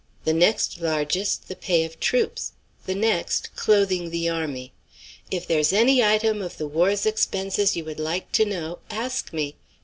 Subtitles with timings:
[0.25, 2.53] The next largest, the pay of troops;
[2.87, 4.73] the next, clothing the army.
[5.29, 9.57] If there's any item of the war's expenses you would like to know, ask me.